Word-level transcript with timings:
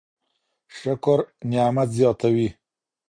شکر 0.79 1.19
نعمت 1.49 1.89
زياتوي. 1.95 2.47